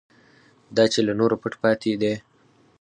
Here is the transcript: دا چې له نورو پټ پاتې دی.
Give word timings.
دا 0.75 0.85
چې 0.93 0.99
له 1.07 1.13
نورو 1.19 1.35
پټ 1.41 1.53
پاتې 1.63 1.91
دی. 2.01 2.13